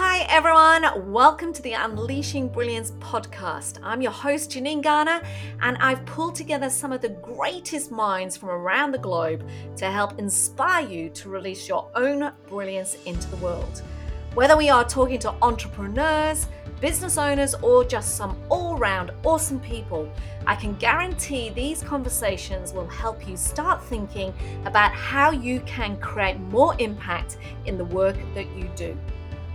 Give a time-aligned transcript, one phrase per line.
[0.00, 1.12] Hi, everyone.
[1.12, 3.80] Welcome to the Unleashing Brilliance podcast.
[3.82, 5.20] I'm your host, Janine Garner,
[5.60, 10.16] and I've pulled together some of the greatest minds from around the globe to help
[10.20, 13.82] inspire you to release your own brilliance into the world.
[14.34, 16.46] Whether we are talking to entrepreneurs,
[16.80, 20.08] business owners, or just some all round awesome people,
[20.46, 24.32] I can guarantee these conversations will help you start thinking
[24.64, 28.96] about how you can create more impact in the work that you do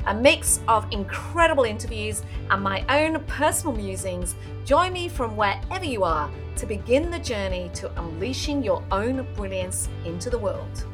[0.06, 4.36] a mix of incredible interviews and my own personal musings.
[4.66, 9.90] Join me from wherever you are to begin the journey to unleashing your own brilliance
[10.06, 10.86] into the world.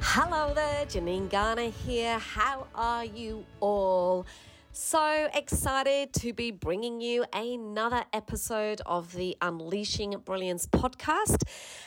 [0.00, 2.18] Hello there, Janine Garner here.
[2.18, 4.26] How are you all?
[4.72, 11.42] So excited to be bringing you another episode of the Unleashing Brilliance podcast.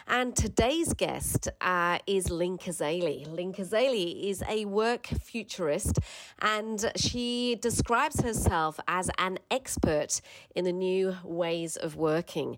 [0.08, 3.32] And today's guest uh, is Lynne Cazaly.
[3.32, 6.00] Lynne Cazaly is a work futurist
[6.42, 10.20] and she describes herself as an expert
[10.56, 12.58] in the new ways of working.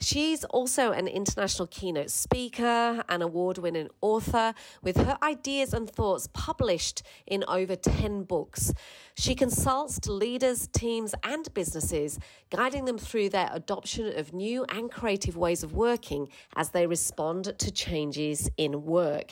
[0.00, 6.28] She's also an international keynote speaker, an award winning author, with her ideas and thoughts
[6.32, 8.72] published in over 10 books.
[9.14, 12.18] She consults to leaders, teams, and businesses,
[12.50, 17.54] guiding them through their adoption of new and creative ways of working as they respond
[17.56, 19.30] to changes in work.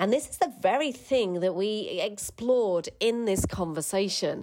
[0.00, 4.42] And this is the very thing that we explored in this conversation.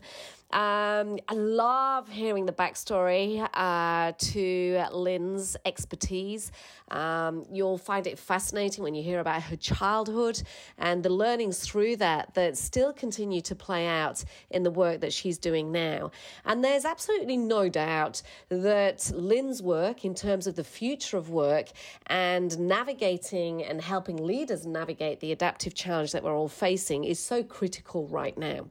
[0.51, 6.51] Um, I love hearing the backstory uh, to Lynne's expertise.
[6.91, 10.41] Um, you'll find it fascinating when you hear about her childhood
[10.77, 15.11] and the learnings through that that still continue to play out in the work that
[15.11, 16.11] she's doing now.
[16.45, 21.69] And there's absolutely no doubt that Lynne's work, in terms of the future of work
[22.05, 27.43] and navigating and helping leaders navigate the adaptive challenge that we're all facing, is so
[27.43, 28.67] critical right now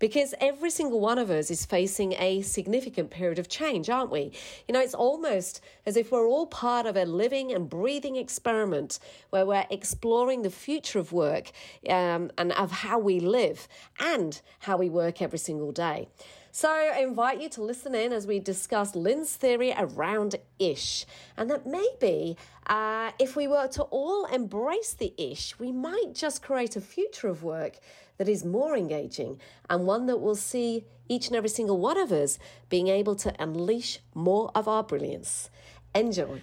[0.00, 4.32] because every single one of us is facing a significant period of change, aren't we?
[4.66, 8.98] You know, it's almost as if we're all part of a living and breathing experiment
[9.30, 11.50] where we're exploring the future of work
[11.88, 13.68] um, and of how we live
[13.98, 16.08] and how we work every single day.
[16.52, 21.06] So I invite you to listen in as we discuss Lynne's theory around ish,
[21.36, 22.36] and that maybe
[22.66, 27.28] uh, if we were to all embrace the ish, we might just create a future
[27.28, 27.78] of work
[28.18, 32.12] that is more engaging and one that will see each and every single one of
[32.12, 32.38] us
[32.70, 35.50] being able to unleash more of our brilliance.
[35.94, 36.40] Enjoy.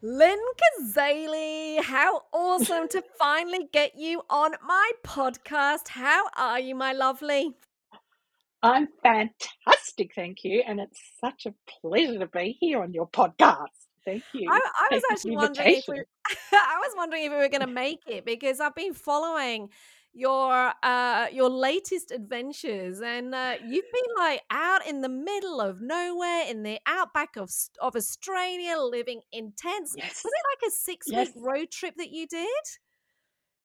[0.00, 5.88] Lynne Cazaly, how awesome to finally get you on my podcast.
[5.88, 7.56] How are you, my lovely?
[8.62, 10.62] I'm fantastic, thank you.
[10.66, 13.66] And it's such a pleasure to be here on your podcast.
[14.04, 14.48] Thank you.
[14.48, 16.00] I, I was actually wondering if we,
[16.52, 19.70] I was wondering if we were going to make it because I've been following
[20.16, 25.82] your uh your latest adventures and uh, you've been like out in the middle of
[25.82, 27.50] nowhere in the outback of
[27.82, 29.94] of Australia living in tents.
[29.94, 30.22] Yes.
[30.24, 31.26] was it like a 6 yes.
[31.26, 32.64] week road trip that you did?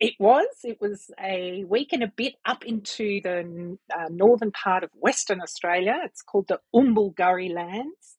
[0.02, 0.48] It was.
[0.64, 5.42] It was a week and a bit up into the uh, northern part of western
[5.42, 5.96] australia.
[6.04, 8.18] It's called the Umbulgurri lands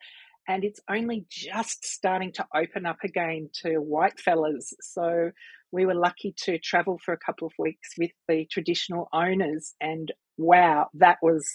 [0.48, 4.72] and it's only just starting to open up again to white fellas.
[4.80, 5.32] So
[5.72, 10.12] we were lucky to travel for a couple of weeks with the traditional owners, and
[10.36, 11.48] wow, that was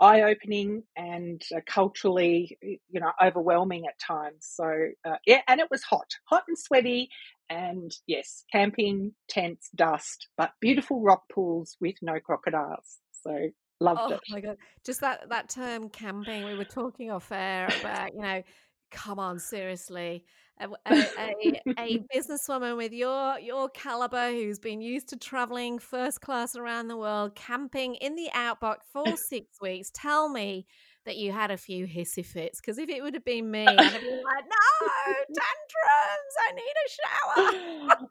[0.00, 4.38] eye opening and uh, culturally, you know, overwhelming at times.
[4.40, 4.64] So,
[5.04, 7.08] uh, yeah, and it was hot, hot and sweaty.
[7.48, 12.98] And yes, camping, tents, dust, but beautiful rock pools with no crocodiles.
[13.22, 13.48] So,
[13.80, 14.20] loved oh, it.
[14.28, 14.56] my God.
[14.84, 18.42] Just that, that term camping, we were talking off air about, you know,
[18.90, 20.24] come on, seriously
[20.60, 26.54] a, a, a, businesswoman with your your caliber who's been used to traveling first class
[26.54, 29.90] around the world, camping in the outback for six weeks.
[29.92, 30.66] Tell me
[31.06, 33.80] that you had a few hissy fits because if it would have been me, I'd
[33.80, 36.34] have been like, "No tantrums!
[36.40, 38.08] I need a shower."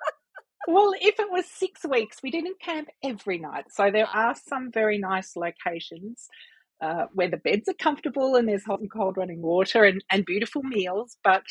[0.67, 4.29] well, if it was six weeks, we didn't camp every night, so there ah.
[4.29, 6.27] are some very nice locations.
[6.81, 10.25] Uh, where the beds are comfortable and there's hot and cold running water and, and
[10.25, 11.15] beautiful meals.
[11.23, 11.43] But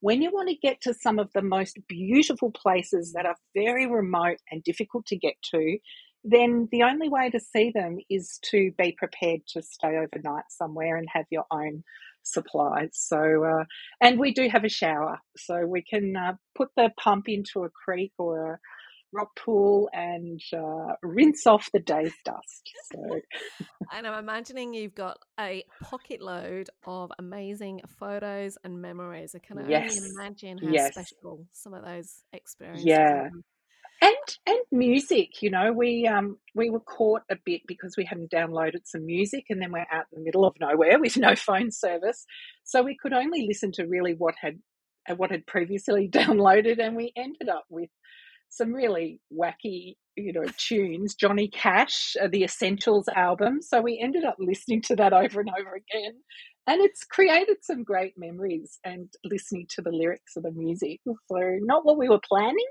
[0.00, 3.86] when you want to get to some of the most beautiful places that are very
[3.86, 5.78] remote and difficult to get to,
[6.24, 10.96] then the only way to see them is to be prepared to stay overnight somewhere
[10.96, 11.84] and have your own
[12.22, 12.90] supplies.
[12.92, 13.64] So, uh,
[14.00, 17.70] and we do have a shower, so we can uh, put the pump into a
[17.70, 18.58] creek or a
[19.12, 22.70] rock pool and uh, rinse off the day's dust.
[22.92, 23.20] So.
[23.92, 29.34] and I'm imagining you've got a pocket load of amazing photos and memories.
[29.34, 29.98] I can only yes.
[30.16, 30.92] imagine how yes.
[30.92, 33.24] special some of those experiences yeah.
[33.24, 33.30] are.
[34.02, 34.16] and
[34.46, 38.80] and music you know we um we were caught a bit because we hadn't downloaded
[38.84, 42.24] some music and then we're out in the middle of nowhere with no phone service
[42.64, 44.58] so we could only listen to really what had
[45.16, 47.90] what had previously downloaded and we ended up with
[48.50, 54.24] some really wacky you know tunes johnny cash uh, the essentials album so we ended
[54.24, 56.12] up listening to that over and over again
[56.66, 61.58] and it's created some great memories and listening to the lyrics of the music so
[61.62, 62.66] not what we were planning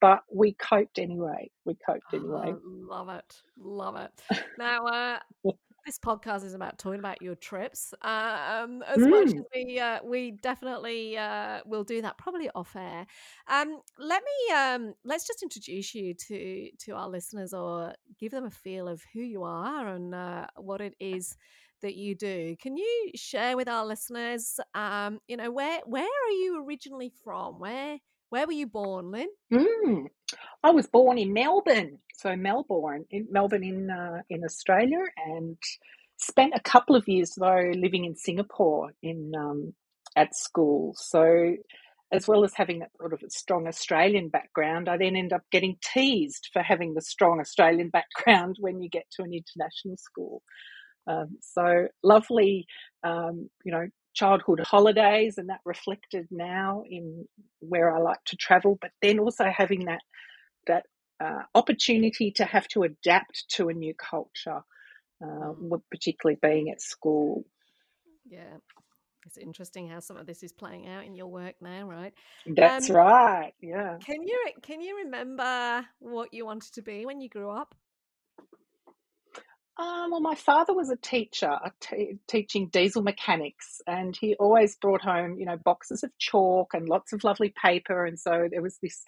[0.00, 1.50] but we coped anyway.
[1.64, 2.54] We coped anyway.
[2.54, 4.40] Oh, love it, love it.
[4.58, 5.18] Now, uh,
[5.84, 7.92] this podcast is about talking about your trips.
[8.02, 9.10] Um, as mm.
[9.10, 13.06] much as we uh, we definitely uh, will do that, probably off air.
[13.48, 18.44] Um, let me um, let's just introduce you to to our listeners, or give them
[18.44, 21.36] a feel of who you are and uh, what it is
[21.82, 22.56] that you do.
[22.60, 27.58] Can you share with our listeners, um, you know, where where are you originally from?
[27.58, 27.98] Where
[28.30, 29.28] where were you born, Lynne?
[29.52, 30.06] Mm.
[30.62, 35.56] I was born in Melbourne, so Melbourne, in Melbourne in uh, in Australia, and
[36.16, 39.74] spent a couple of years though living in Singapore in um,
[40.16, 40.94] at school.
[40.96, 41.56] So,
[42.12, 45.42] as well as having that sort of a strong Australian background, I then end up
[45.50, 50.42] getting teased for having the strong Australian background when you get to an international school.
[51.06, 52.66] Um, so lovely,
[53.02, 57.26] um, you know, childhood holidays and that reflected now in
[57.60, 60.00] where I like to travel, but then also having that
[60.66, 60.86] that
[61.20, 64.62] uh, opportunity to have to adapt to a new culture,
[65.22, 65.52] uh,
[65.90, 67.44] particularly being at school.
[68.28, 68.56] Yeah,
[69.26, 72.14] it's interesting how some of this is playing out in your work now, right?
[72.46, 73.52] That's um, right.
[73.60, 73.98] Yeah.
[74.04, 77.74] Can you can you remember what you wanted to be when you grew up?
[79.80, 85.00] Um, well, my father was a teacher, t- teaching diesel mechanics, and he always brought
[85.00, 88.04] home, you know, boxes of chalk and lots of lovely paper.
[88.04, 89.02] And so there was this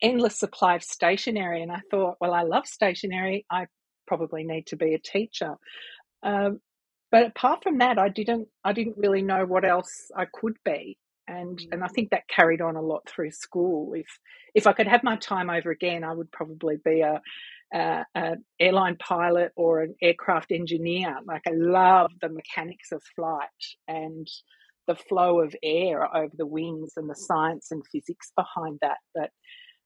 [0.00, 1.60] endless supply of stationery.
[1.60, 3.44] And I thought, well, I love stationery.
[3.50, 3.66] I
[4.06, 5.56] probably need to be a teacher.
[6.22, 6.60] Um,
[7.10, 8.48] but apart from that, I didn't.
[8.64, 10.96] I didn't really know what else I could be,
[11.28, 11.92] and and I mm.
[11.92, 13.92] think that carried on a lot through school.
[13.92, 14.06] If
[14.54, 17.20] if I could have my time over again, I would probably be a
[17.74, 21.16] uh, an airline pilot or an aircraft engineer.
[21.26, 23.48] Like I love the mechanics of flight
[23.88, 24.26] and
[24.86, 28.98] the flow of air over the wings and the science and physics behind that.
[29.14, 29.30] But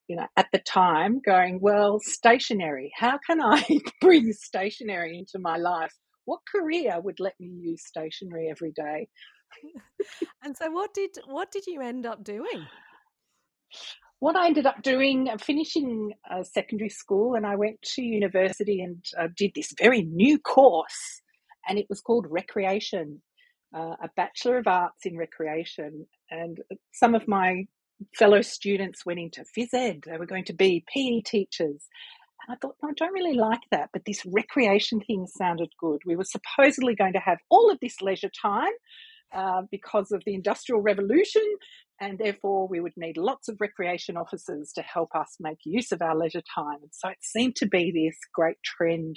[0.09, 2.93] you know, at the time, going well, stationery.
[2.95, 3.65] How can I
[4.01, 5.93] bring stationery into my life?
[6.27, 9.09] What career would let me use stationery every day?
[10.45, 12.67] and so, what did what did you end up doing?
[14.19, 18.81] What I ended up doing, uh, finishing uh, secondary school, and I went to university
[18.81, 21.21] and uh, did this very new course,
[21.69, 23.21] and it was called Recreation,
[23.75, 26.07] uh, a Bachelor of Arts in Recreation.
[26.31, 26.59] And
[26.93, 27.67] some of my
[28.15, 31.87] fellow students went into phys ed, they were going to be PE teachers.
[32.47, 36.01] And I thought, no, I don't really like that, but this recreation thing sounded good.
[36.07, 38.73] We were supposedly going to have all of this leisure time
[39.35, 41.43] uh, because of the Industrial Revolution,
[42.01, 46.03] and therefore we would need lots of recreation officers to help us make use of
[46.03, 46.79] our leisure time.
[46.93, 49.17] So it seemed to be this great trend.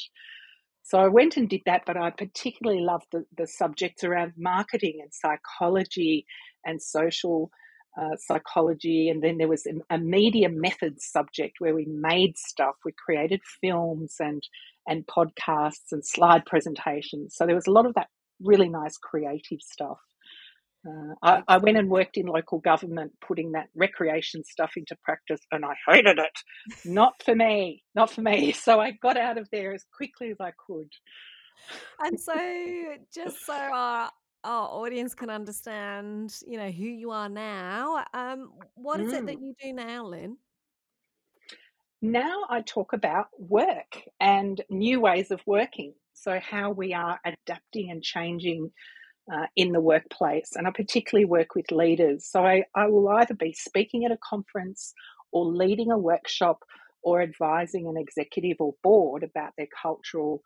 [0.83, 4.99] So I went and did that, but I particularly loved the, the subjects around marketing
[5.01, 6.25] and psychology
[6.65, 7.51] and social
[7.99, 9.09] uh, psychology.
[9.09, 12.75] And then there was a, a media methods subject where we made stuff.
[12.85, 14.41] We created films and
[14.87, 17.35] and podcasts and slide presentations.
[17.35, 18.07] So there was a lot of that
[18.41, 19.99] really nice creative stuff.
[20.87, 25.41] Uh, I, I, went and worked in local government putting that recreation stuff into practice
[25.51, 26.85] and I hated it.
[26.85, 28.53] Not for me, not for me.
[28.59, 30.89] So I got out of there as quickly as I could.
[31.99, 32.33] And so,
[33.13, 34.09] just so our,
[34.45, 39.17] our audience can understand, you know, who you are now, um, what is mm.
[39.17, 40.37] it that you do now, Lynne?
[42.01, 45.93] Now I talk about work and new ways of working.
[46.13, 48.71] So, how we are adapting and changing
[49.31, 50.51] uh, in the workplace.
[50.55, 52.25] And I particularly work with leaders.
[52.29, 54.93] So, I, I will either be speaking at a conference
[55.31, 56.59] or leading a workshop
[57.03, 60.41] or advising an executive or board about their cultural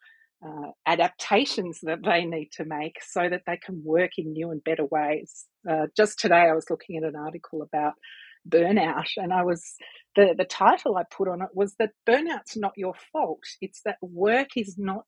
[0.45, 4.63] uh, adaptations that they need to make so that they can work in new and
[4.63, 5.45] better ways.
[5.69, 7.93] Uh, just today, I was looking at an article about
[8.47, 9.63] burnout, and I was
[10.15, 13.39] the the title I put on it was that burnout's not your fault.
[13.61, 15.05] It's that work is not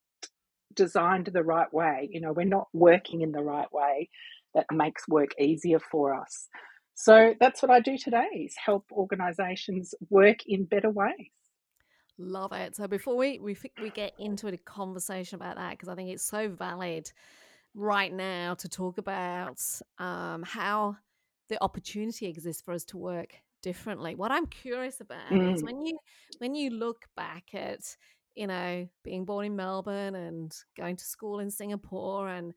[0.76, 2.08] designed the right way.
[2.12, 4.08] You know, we're not working in the right way
[4.54, 6.48] that makes work easier for us.
[6.94, 11.30] So that's what I do today is help organizations work in better ways.
[12.18, 12.74] Love it.
[12.74, 16.24] So before we we we get into a conversation about that because I think it's
[16.24, 17.12] so valid
[17.74, 19.60] right now to talk about
[19.98, 20.96] um, how
[21.50, 24.14] the opportunity exists for us to work differently.
[24.14, 25.54] What I'm curious about mm.
[25.54, 25.98] is when you
[26.38, 27.80] when you look back at
[28.36, 32.52] you know being born in Melbourne and going to school in Singapore and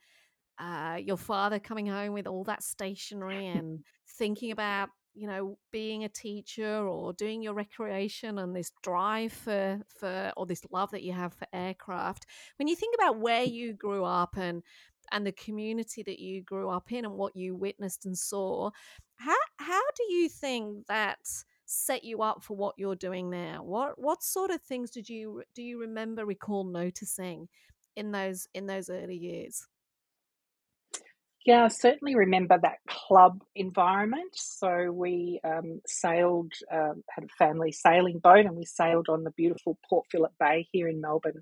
[0.59, 3.79] uh, your father coming home with all that stationery and
[4.17, 9.79] thinking about you know being a teacher or doing your recreation and this drive for
[10.00, 12.25] for or this love that you have for aircraft.
[12.57, 14.62] When you think about where you grew up and
[15.12, 18.69] and the community that you grew up in and what you witnessed and saw
[19.15, 21.19] how how do you think that
[21.69, 25.43] set you up for what you're doing now what what sort of things did you
[25.53, 27.47] do you remember recall noticing
[27.95, 29.67] in those in those early years
[31.45, 34.33] yeah, I certainly remember that club environment.
[34.33, 39.31] So we um, sailed, um, had a family sailing boat, and we sailed on the
[39.31, 41.41] beautiful Port Phillip Bay here in Melbourne.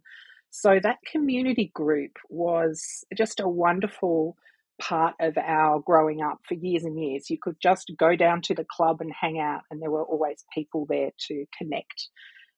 [0.51, 4.38] So that community group was just a wonderful
[4.79, 7.29] part of our growing up for years and years.
[7.29, 10.43] You could just go down to the club and hang out, and there were always
[10.53, 12.10] people there to connect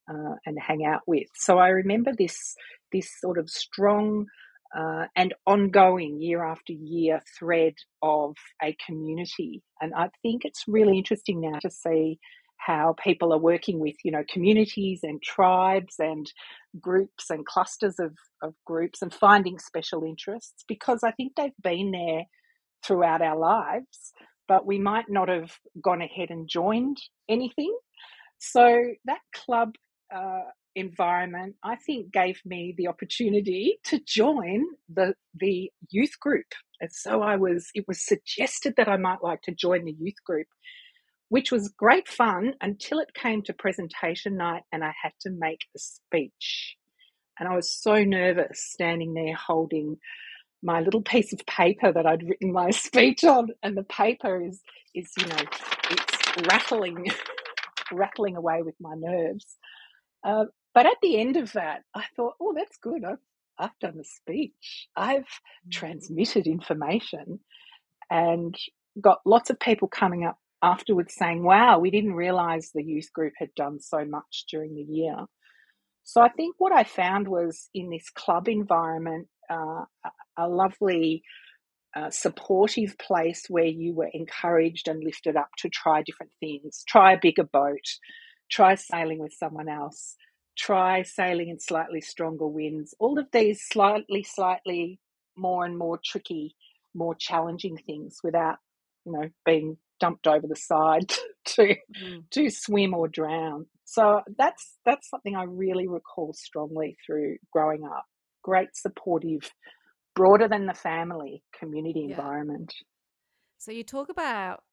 [0.10, 1.28] uh, and hang out with.
[1.36, 2.56] So I remember this
[2.92, 4.26] this sort of strong
[4.78, 9.64] uh, and ongoing year after year thread of a community.
[9.82, 12.20] And I think it's really interesting now to see
[12.60, 16.32] how people are working with, you know, communities and tribes and
[16.82, 18.14] groups and clusters of,
[18.44, 22.24] of groups and finding special interests because I think they've been there
[22.86, 24.14] throughout our lives,
[24.48, 26.98] but we might not have gone ahead and joined
[27.30, 27.76] anything.
[28.40, 29.76] So that club
[30.16, 30.44] uh,
[30.76, 36.48] environment, I think gave me the opportunity to join the the youth group.
[36.82, 40.24] And so I was it was suggested that I might like to join the youth
[40.26, 40.48] group,
[41.30, 45.62] which was great fun until it came to presentation night and I had to make
[45.76, 46.76] a speech.
[47.40, 49.98] And I was so nervous standing there holding
[50.62, 54.60] my little piece of paper that I'd written my speech on and the paper is
[54.96, 55.44] is you know
[55.92, 57.06] it's rattling
[57.92, 59.46] rattling away with my nerves.
[60.24, 63.04] Uh, but at the end of that, I thought, oh, that's good.
[63.04, 63.18] I've,
[63.58, 65.72] I've done the speech, I've mm.
[65.72, 67.40] transmitted information,
[68.10, 68.56] and
[69.02, 73.34] got lots of people coming up afterwards saying, wow, we didn't realize the youth group
[73.38, 75.26] had done so much during the year.
[76.04, 79.84] So I think what I found was in this club environment, uh,
[80.38, 81.24] a lovely,
[81.96, 87.14] uh, supportive place where you were encouraged and lifted up to try different things, try
[87.14, 87.86] a bigger boat,
[88.52, 90.16] try sailing with someone else,
[90.58, 92.94] try sailing in slightly stronger winds.
[93.00, 95.00] All of these slightly, slightly
[95.36, 96.56] more and more tricky,
[96.94, 98.58] more challenging things without,
[99.06, 101.10] you know, being dumped over the side
[101.46, 102.30] to mm.
[102.32, 103.66] to swim or drown.
[103.86, 108.06] So that's that's something I really recall strongly through growing up.
[108.44, 109.52] Great supportive,
[110.16, 112.16] broader than the family community yeah.
[112.16, 112.74] environment.
[113.58, 114.64] So you talk about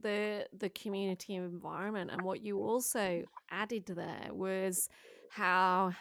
[0.00, 4.88] the the community environment and what you also added there was
[5.30, 5.92] how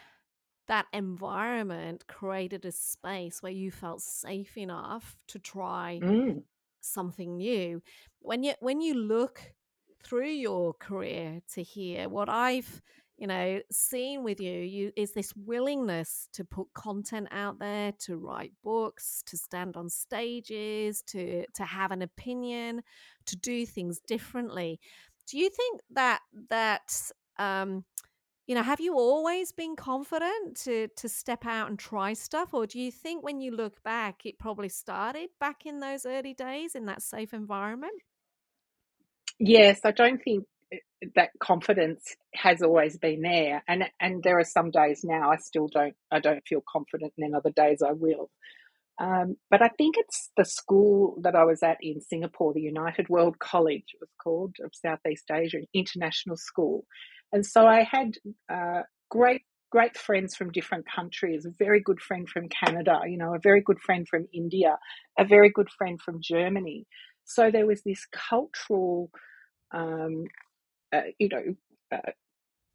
[0.67, 6.41] that environment created a space where you felt safe enough to try mm.
[6.81, 7.81] Something new.
[8.19, 9.41] When you when you look
[10.03, 12.81] through your career to hear what i've
[13.17, 18.17] you know seen with you you is this willingness to put content out there to
[18.17, 22.81] write books to stand on stages to to have an opinion
[23.27, 24.79] to do things differently.
[25.27, 27.85] Do you think that that um
[28.51, 32.53] you know have you always been confident to to step out and try stuff?
[32.53, 36.34] Or do you think when you look back it probably started back in those early
[36.34, 37.93] days in that safe environment?
[39.39, 40.43] Yes i don't think
[40.74, 40.79] eh,
[41.15, 45.70] that confidence has always been there and and there are some days now i still
[45.70, 48.29] don't i don't feel confident and then other days i will.
[49.00, 53.10] Um, but I think it's the school that I was at in Singapore, the United
[53.10, 56.86] World College, it was called, of Southeast Asia, an international school.
[57.31, 58.17] And so I had
[58.50, 63.33] uh, great, great friends from different countries, a very good friend from Canada, you know,
[63.33, 64.77] a very good friend from India,
[65.17, 66.88] a very good friend from Germany.
[67.23, 69.09] So there was this cultural,
[69.73, 70.25] um,
[70.93, 71.55] uh, you know,
[71.91, 72.11] uh,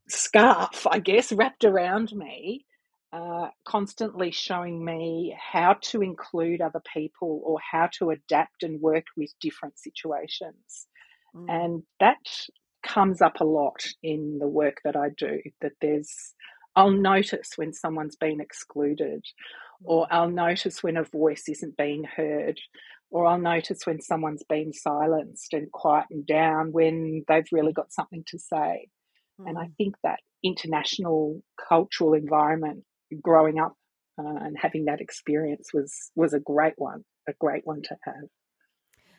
[0.09, 2.65] scarf, I guess, wrapped around me,
[3.13, 9.05] uh, constantly showing me how to include other people or how to adapt and work
[9.17, 10.87] with different situations.
[11.35, 11.47] Mm.
[11.49, 12.17] And that
[12.87, 16.35] comes up a lot in the work that I do that there's
[16.75, 19.25] I'll notice when someone's been excluded
[19.85, 20.09] or mm.
[20.11, 22.61] I'll notice when a voice isn't being heard
[23.11, 28.25] or I'll notice when someone's been silenced and quietened down when they've really got something
[28.29, 28.89] to say.
[29.41, 29.49] Mm.
[29.49, 29.77] And I mm.
[29.77, 32.85] think that international cultural environment
[33.23, 33.75] growing up
[34.19, 38.29] uh, and having that experience was was a great one, a great one to have.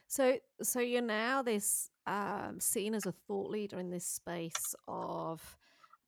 [0.08, 5.58] So, so you're now this um, seen as a thought leader in this space of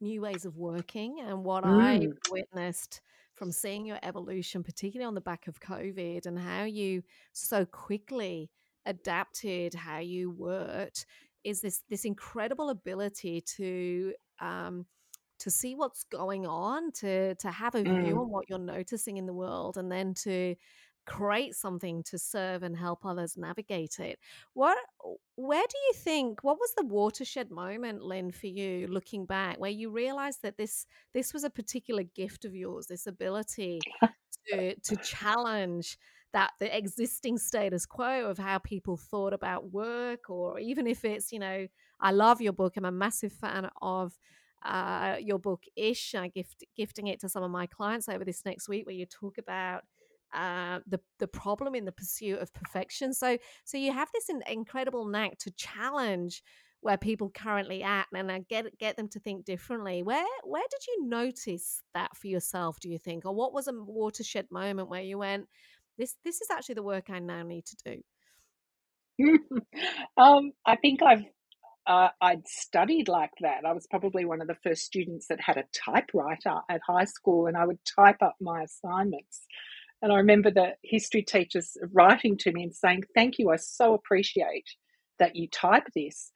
[0.02, 1.66] new ways of working and what Mm.
[1.66, 3.02] I've witnessed
[3.36, 7.04] from seeing your evolution, particularly on the back of COVID, and how you
[7.34, 8.52] so quickly
[8.86, 11.06] adapted how you worked,
[11.44, 14.86] is this this incredible ability to um,
[15.40, 18.22] to see what's going on, to to have a view Mm.
[18.22, 20.56] on what you're noticing in the world, and then to
[21.06, 24.20] create something to serve and help others navigate it.
[24.54, 24.78] What
[25.36, 29.72] where do you think what was the watershed moment, Lynne, for you looking back, where
[29.72, 33.80] you realized that this this was a particular gift of yours, this ability
[34.50, 35.98] to to challenge
[36.34, 41.32] that the existing status quo of how people thought about work or even if it's,
[41.32, 41.68] you know,
[42.00, 42.74] I love your book.
[42.78, 44.14] I'm a massive fan of
[44.64, 48.44] uh, your book ish i gift gifting it to some of my clients over this
[48.44, 49.84] next week where you talk about
[50.34, 53.14] uh, the the problem in the pursuit of perfection.
[53.14, 56.44] So so you have this incredible knack to challenge
[56.82, 60.04] where people currently at and uh, get get them to think differently.
[60.04, 62.80] Where where did you notice that for yourself?
[62.80, 65.48] Do you think, or what was a watershed moment where you went,
[65.98, 68.04] this this is actually the work I now need to do?
[70.18, 71.26] um, I think I've
[71.86, 73.66] uh, I'd studied like that.
[73.66, 77.48] I was probably one of the first students that had a typewriter at high school,
[77.48, 79.42] and I would type up my assignments.
[80.02, 83.94] And I remember the history teachers writing to me and saying, Thank you, I so
[83.94, 84.66] appreciate
[85.20, 86.32] that you type this.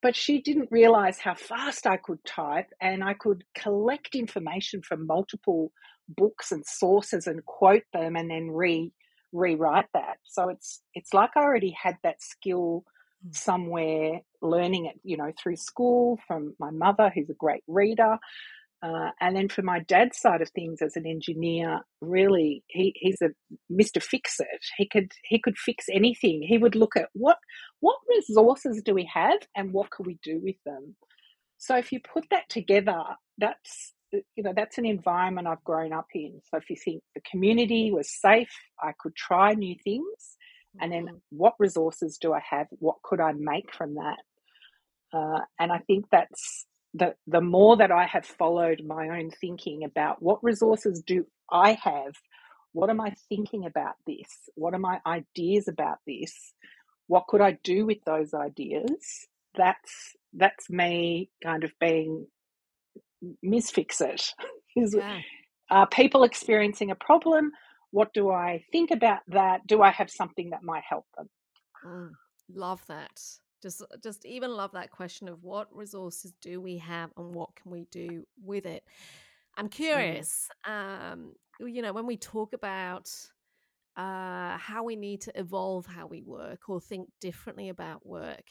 [0.00, 5.06] But she didn't realize how fast I could type and I could collect information from
[5.06, 5.72] multiple
[6.08, 8.92] books and sources and quote them and then re
[9.32, 10.18] rewrite that.
[10.24, 12.84] So it's it's like I already had that skill
[13.24, 13.32] hmm.
[13.32, 18.18] somewhere learning it, you know, through school from my mother, who's a great reader,
[18.80, 23.20] uh, and then for my dad's side of things as an engineer, really he, he's
[23.20, 23.30] a
[23.72, 24.00] Mr.
[24.00, 24.64] Fix It.
[24.76, 26.42] He could he could fix anything.
[26.42, 27.38] He would look at what
[27.80, 30.94] what resources do we have and what can we do with them.
[31.58, 33.02] So if you put that together,
[33.36, 36.40] that's you know that's an environment I've grown up in.
[36.48, 40.36] So if you think the community was safe, I could try new things,
[40.80, 41.16] and then mm-hmm.
[41.30, 42.68] what resources do I have?
[42.78, 44.18] What could I make from that?
[45.12, 49.84] Uh, and I think that's the the more that I have followed my own thinking
[49.84, 52.14] about what resources do I have,
[52.72, 54.28] what am I thinking about this?
[54.54, 56.32] What are my ideas about this?
[57.06, 59.26] What could I do with those ideas?
[59.54, 62.26] That's that's me kind of being
[63.44, 64.32] misfix it.
[64.76, 65.18] Is yeah.
[65.70, 67.52] are people experiencing a problem?
[67.90, 69.66] What do I think about that?
[69.66, 71.28] Do I have something that might help them?
[71.84, 72.10] Mm,
[72.54, 73.18] love that
[73.62, 77.70] just just even love that question of what resources do we have and what can
[77.70, 78.84] we do with it
[79.56, 79.72] i'm mm.
[79.72, 83.10] curious um you know when we talk about
[83.96, 88.44] uh how we need to evolve how we work or think differently about work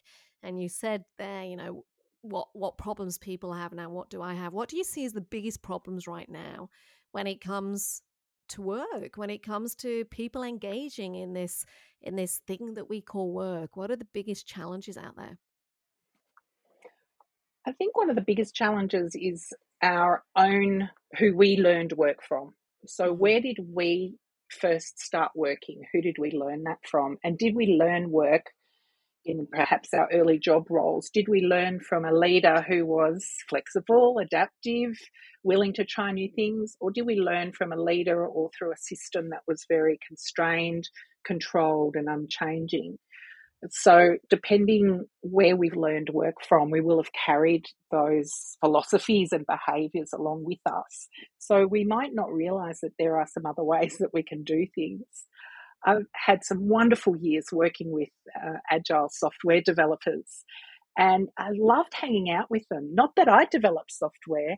[0.44, 1.84] and you said there you know
[2.22, 5.14] what what problems people have now what do i have what do you see as
[5.14, 6.70] the biggest problems right now
[7.12, 8.02] when it comes
[8.50, 11.66] to work when it comes to people engaging in this
[12.02, 13.76] in this thing that we call work?
[13.76, 15.38] What are the biggest challenges out there?
[17.66, 22.54] I think one of the biggest challenges is our own who we learned work from.
[22.86, 23.20] So mm-hmm.
[23.20, 24.16] where did we
[24.50, 25.82] first start working?
[25.92, 27.18] Who did we learn that from?
[27.24, 28.46] And did we learn work
[29.28, 31.10] in perhaps our early job roles?
[31.14, 34.98] Did we learn from a leader who was flexible, adaptive,
[35.44, 36.76] willing to try new things?
[36.80, 40.90] Or did we learn from a leader or through a system that was very constrained,
[41.26, 42.98] controlled, and unchanging?
[43.72, 50.12] So, depending where we've learned work from, we will have carried those philosophies and behaviors
[50.14, 51.08] along with us.
[51.40, 54.68] So, we might not realize that there are some other ways that we can do
[54.76, 55.06] things.
[55.88, 60.44] I've had some wonderful years working with uh, agile software developers,
[60.98, 62.94] and I loved hanging out with them.
[62.94, 64.58] Not that I developed software,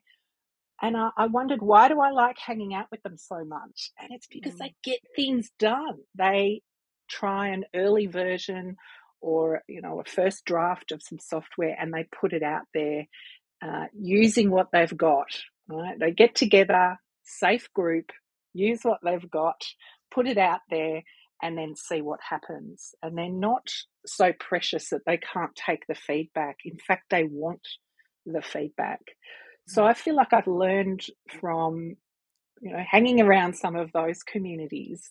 [0.81, 3.91] and I, I wondered why do I like hanging out with them so much?
[3.99, 4.59] And it's because mm.
[4.59, 5.99] they get things done.
[6.15, 6.63] They
[7.07, 8.77] try an early version
[9.21, 13.05] or you know a first draft of some software, and they put it out there
[13.61, 15.27] uh, using what they've got.
[15.67, 15.99] Right?
[15.99, 18.11] They get together, safe group,
[18.55, 19.61] use what they've got,
[20.11, 21.03] put it out there
[21.41, 22.93] and then see what happens.
[23.01, 23.67] And they're not
[24.05, 26.57] so precious that they can't take the feedback.
[26.65, 27.67] In fact, they want
[28.25, 28.99] the feedback.
[29.67, 31.05] So I feel like I've learned
[31.39, 31.95] from,
[32.61, 35.09] you know, hanging around some of those communities,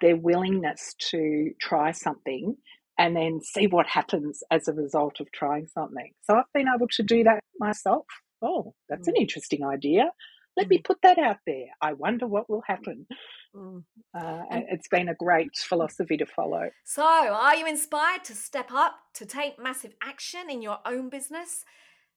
[0.00, 2.56] their willingness to try something
[2.98, 6.12] and then see what happens as a result of trying something.
[6.22, 8.04] So I've been able to do that myself.
[8.42, 9.22] Oh, that's an mm.
[9.22, 10.10] interesting idea.
[10.56, 10.84] Let me mm.
[10.84, 11.66] put that out there.
[11.80, 13.06] I wonder what will happen.
[13.54, 13.84] Mm.
[14.14, 16.70] Uh, it's been a great philosophy to follow.
[16.84, 21.64] So, are you inspired to step up, to take massive action in your own business?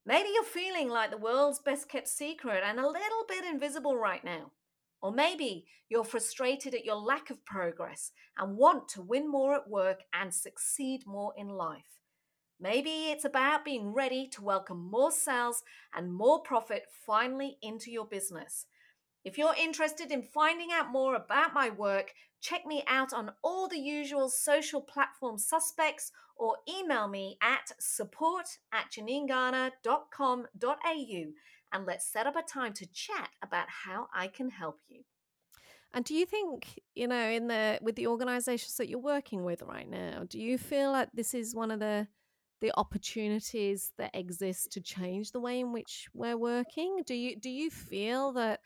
[0.05, 4.23] Maybe you're feeling like the world's best kept secret and a little bit invisible right
[4.23, 4.51] now.
[5.01, 9.69] Or maybe you're frustrated at your lack of progress and want to win more at
[9.69, 11.96] work and succeed more in life.
[12.59, 15.61] Maybe it's about being ready to welcome more sales
[15.95, 18.65] and more profit finally into your business.
[19.23, 23.67] If you're interested in finding out more about my work, check me out on all
[23.67, 31.25] the usual social platform suspects or email me at support at janinegarner.com.au
[31.73, 35.03] and let's set up a time to chat about how I can help you.
[35.93, 39.61] And do you think, you know, in the with the organizations that you're working with
[39.61, 42.07] right now, do you feel like this is one of the
[42.61, 46.97] the opportunities that exist to change the way in which we're working?
[47.05, 48.61] Do you do you feel that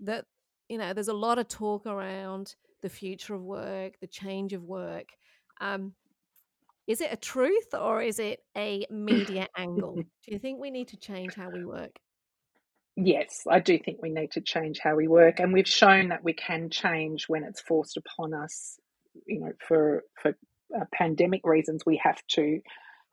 [0.00, 0.26] that
[0.68, 4.62] you know there's a lot of talk around the future of work, the change of
[4.62, 5.08] work?
[5.60, 5.94] Um,
[6.86, 9.94] is it a truth or is it a media angle?
[9.96, 11.98] Do you think we need to change how we work?
[12.96, 16.22] Yes, I do think we need to change how we work, and we've shown that
[16.22, 18.78] we can change when it's forced upon us.
[19.26, 20.36] You know, for for
[20.76, 22.60] uh, pandemic reasons, we have to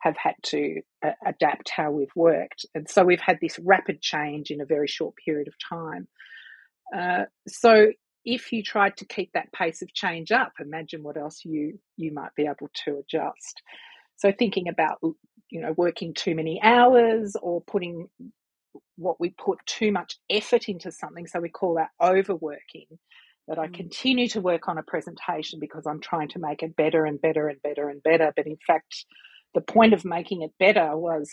[0.02, 4.50] have had to uh, adapt how we've worked, and so we've had this rapid change
[4.50, 6.08] in a very short period of time.
[6.96, 7.92] Uh, so,
[8.24, 12.12] if you tried to keep that pace of change up, imagine what else you you
[12.12, 13.62] might be able to adjust.
[14.16, 14.98] So, thinking about
[15.50, 18.08] you know working too many hours or putting
[18.96, 21.26] what we put too much effort into something.
[21.26, 22.86] So we call that overworking.
[23.48, 23.74] That I mm.
[23.74, 27.48] continue to work on a presentation because I'm trying to make it better and better
[27.48, 28.32] and better and better.
[28.36, 29.04] But in fact,
[29.54, 31.30] the point of making it better was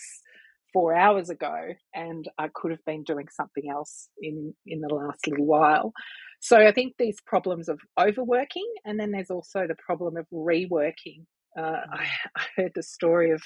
[0.74, 5.28] four hours ago, and I could have been doing something else in in the last
[5.28, 5.94] little while.
[6.42, 11.26] So I think these problems of overworking, and then there's also the problem of reworking.
[11.58, 13.42] Uh, I, I, heard the story of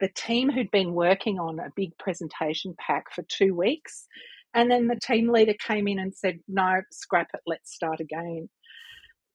[0.00, 4.06] the team who'd been working on a big presentation pack for two weeks.
[4.54, 8.48] And then the team leader came in and said, No, scrap it, let's start again.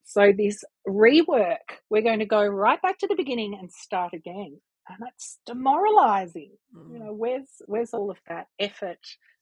[0.04, 1.58] So, this rework,
[1.90, 4.60] we're going to go right back to the beginning and start again.
[4.90, 6.52] And that's demoralizing.
[6.76, 6.94] Mm.
[6.94, 9.00] You know, where's where's all of that effort,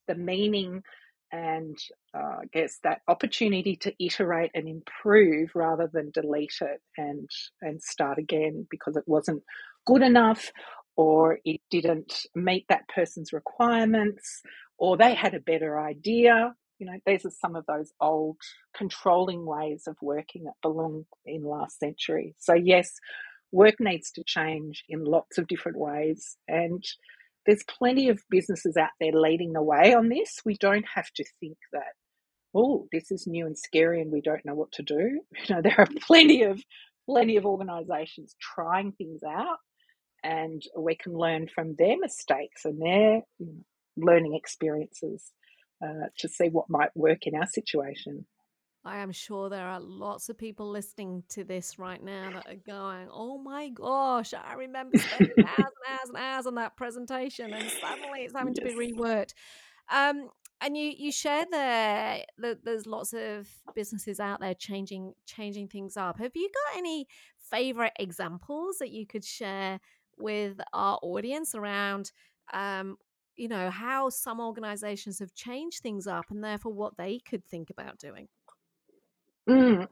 [0.08, 0.84] the meaning,
[1.32, 1.78] and
[2.16, 7.30] uh, I guess that opportunity to iterate and improve rather than delete it and
[7.62, 9.44] and start again because it wasn't
[9.86, 10.52] good enough
[10.96, 14.42] or it didn't meet that person's requirements
[14.78, 18.38] or they had a better idea you know these are some of those old
[18.76, 22.94] controlling ways of working that belong in last century so yes
[23.52, 26.84] work needs to change in lots of different ways and
[27.48, 30.42] there's plenty of businesses out there leading the way on this.
[30.44, 31.94] We don't have to think that,
[32.54, 35.22] oh, this is new and scary and we don't know what to do.
[35.48, 36.62] You know, there are plenty of
[37.10, 39.60] plenty of organizations trying things out
[40.24, 43.22] and we can learn from their mistakes and their
[43.96, 45.32] learning experiences
[45.82, 48.26] uh, to see what might work in our situation.
[48.88, 52.56] I am sure there are lots of people listening to this right now that are
[52.56, 57.54] going, "Oh my gosh, I remember spending hours and hours and hours on that presentation,
[57.54, 58.66] and suddenly it's having yes.
[58.66, 59.34] to be reworked."
[59.92, 60.30] Um,
[60.62, 65.98] and you you share there that there's lots of businesses out there changing changing things
[65.98, 66.18] up.
[66.20, 67.08] Have you got any
[67.52, 69.80] favorite examples that you could share
[70.18, 72.12] with our audience around?
[72.54, 72.98] Um,
[73.36, 77.70] you know how some organizations have changed things up and therefore what they could think
[77.70, 78.28] about doing
[79.50, 79.88] Mm,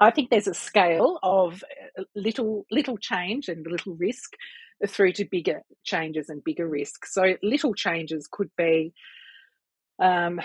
[0.00, 1.64] I think there's a scale of
[1.98, 4.32] uh, little little change and little risk
[4.88, 7.14] through to bigger changes and bigger risks.
[7.14, 8.92] So little changes could be
[10.00, 10.40] um,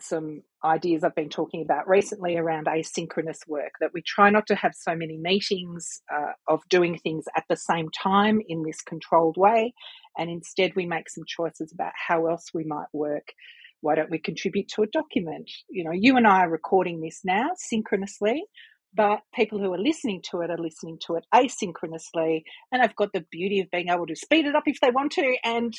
[0.00, 4.54] some ideas I've been talking about recently around asynchronous work, that we try not to
[4.56, 9.36] have so many meetings uh, of doing things at the same time in this controlled
[9.36, 9.74] way,
[10.18, 13.28] and instead we make some choices about how else we might work
[13.84, 15.50] why don't we contribute to a document?
[15.68, 18.42] You know, you and I are recording this now synchronously,
[18.94, 23.12] but people who are listening to it are listening to it asynchronously, and they've got
[23.12, 25.74] the beauty of being able to speed it up if they want to, and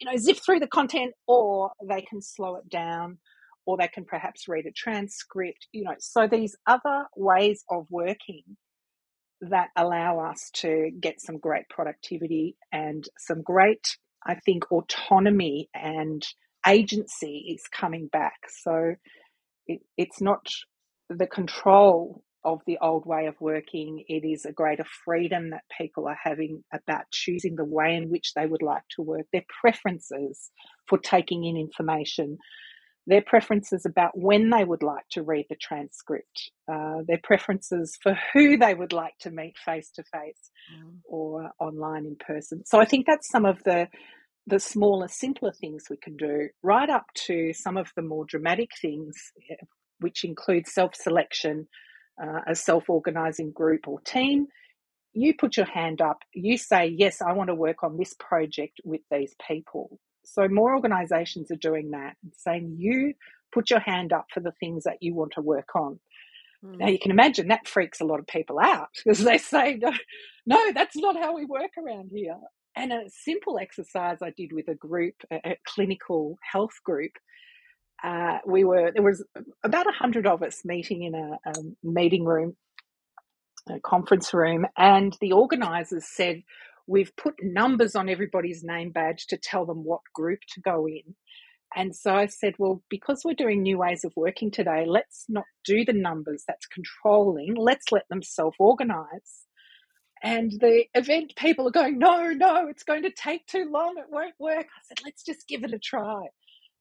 [0.00, 3.18] you know, zip through the content, or they can slow it down,
[3.66, 5.68] or they can perhaps read a transcript.
[5.70, 8.42] You know, so these other ways of working
[9.42, 16.26] that allow us to get some great productivity and some great, I think, autonomy and
[16.66, 18.38] agency is coming back.
[18.62, 18.94] So
[19.66, 20.46] it, it's not
[21.08, 24.04] the control of the old way of working.
[24.08, 28.32] It is a greater freedom that people are having about choosing the way in which
[28.34, 30.50] they would like to work, their preferences
[30.86, 32.36] for taking in information,
[33.06, 38.16] their preferences about when they would like to read the transcript, uh, their preferences for
[38.32, 40.50] who they would like to meet face to face
[41.04, 42.64] or online in person.
[42.66, 43.88] So I think that's some of the
[44.46, 48.70] the smaller, simpler things we can do, right up to some of the more dramatic
[48.80, 49.14] things,
[49.50, 49.56] eh,
[50.00, 51.66] which include self selection,
[52.22, 54.46] uh, a self organizing group or team.
[55.12, 58.80] You put your hand up, you say, Yes, I want to work on this project
[58.84, 59.98] with these people.
[60.24, 63.14] So, more organizations are doing that and saying, You
[63.52, 66.00] put your hand up for the things that you want to work on.
[66.64, 66.78] Mm.
[66.78, 69.92] Now, you can imagine that freaks a lot of people out because they say, no,
[70.46, 72.36] no, that's not how we work around here.
[72.76, 77.12] And a simple exercise I did with a group, a, clinical health group,
[78.02, 79.24] uh, we were there was
[79.64, 82.56] about a hundred of us meeting in a, a meeting room,
[83.68, 86.42] a conference room, and the organisers said,
[86.86, 91.14] "We've put numbers on everybody's name badge to tell them what group to go in."
[91.76, 95.44] And so I said, well, because we're doing new ways of working today, let's not
[95.64, 97.54] do the numbers that's controlling.
[97.56, 99.46] Let's let them self organize.
[100.24, 103.96] And the event people are going, no, no, it's going to take too long.
[103.98, 104.66] It won't work.
[104.66, 106.26] I said, let's just give it a try.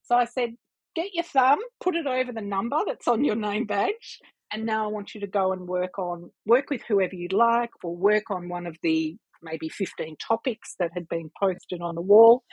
[0.04, 0.52] So I said,
[0.96, 4.20] get your thumb, put it over the number that's on your name badge.
[4.54, 7.72] And now I want you to go and work on, work with whoever you'd like,
[7.84, 12.02] or work on one of the maybe 15 topics that had been posted on the
[12.02, 12.44] wall.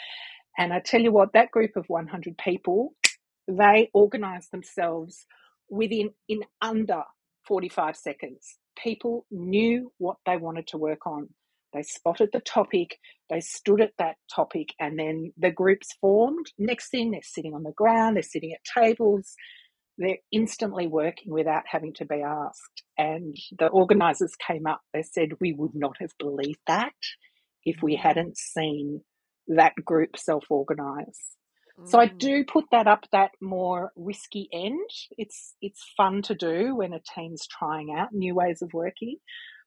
[0.59, 2.95] And I tell you what, that group of 100 people,
[3.49, 5.27] they organized themselves
[5.71, 7.05] within in under
[7.49, 8.59] 45 seconds.
[8.77, 11.29] People knew what they wanted to work on.
[11.73, 16.47] They spotted the topic, they stood at that topic, and then the groups formed.
[16.59, 19.35] Next thing, they're sitting on the ground, they're sitting at tables,
[19.97, 22.83] they're instantly working without having to be asked.
[22.99, 26.93] And the organisers came up, they said, We would not have believed that
[27.65, 28.01] if we mm.
[28.01, 29.03] hadn't seen
[29.49, 31.37] that group self organize.
[31.87, 32.19] So I mm.
[32.19, 34.89] do put that up that more risky end.
[35.17, 39.17] It's it's fun to do when a team's trying out new ways of working,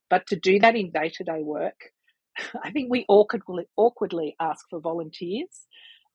[0.10, 1.80] but to do that in day to day work,
[2.64, 5.68] I think we awkwardly awkwardly ask for volunteers.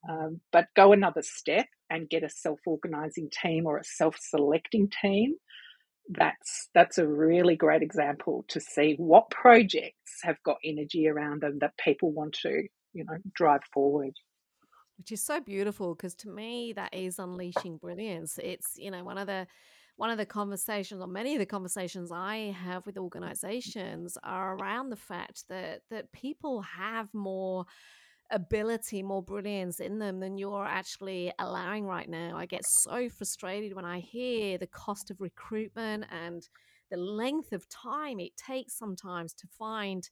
[0.09, 4.91] Um, but go another step and get a self organizing team or a self selecting
[5.03, 5.35] team.
[6.09, 11.59] That's that's a really great example to see what projects have got energy around them
[11.61, 14.15] that people want to you know drive forward
[14.99, 18.39] which is so beautiful because to me that is unleashing brilliance.
[18.43, 19.47] It's you know one of the
[19.97, 24.91] one of the conversations or many of the conversations i have with organizations are around
[24.91, 27.67] the fact that that people have more
[28.31, 32.37] ability more brilliance in them than you're actually allowing right now.
[32.37, 36.49] I get so frustrated when i hear the cost of recruitment and
[36.91, 40.09] the length of time it takes sometimes to find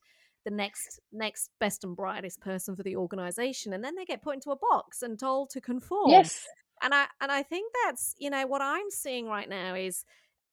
[0.47, 4.35] the next next best and brightest person for the organization and then they get put
[4.35, 6.09] into a box and told to conform.
[6.09, 6.45] Yes.
[6.81, 10.05] And i and i think that's you know what i'm seeing right now is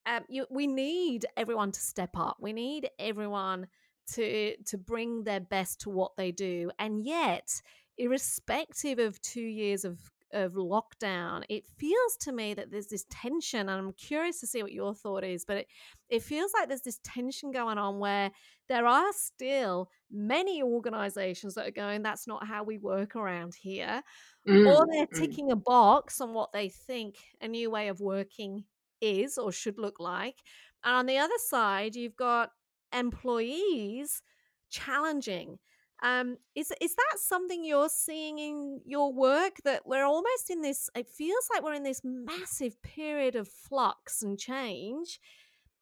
[0.07, 2.37] um, you, we need everyone to step up.
[2.41, 3.69] We need everyone
[4.13, 6.71] to to bring their best to what they do.
[6.79, 7.63] And yet
[7.97, 9.99] irrespective of two years of
[10.35, 14.63] of lockdown, it feels to me that there's this tension, and I'm curious to see
[14.63, 15.67] what your thought is, but it,
[16.11, 18.31] it feels like there's this tension going on where
[18.69, 24.03] there are still many organizations that are going, that's not how we work around here.
[24.49, 25.19] Mm, or they're mm.
[25.19, 28.65] ticking a box on what they think a new way of working
[29.01, 30.37] is or should look like.
[30.85, 32.51] And on the other side, you've got
[32.93, 34.23] employees
[34.71, 35.59] challenging
[36.05, 40.91] um, is is that something you're seeing in your work that we're almost in this?
[40.95, 45.19] It feels like we're in this massive period of flux and change,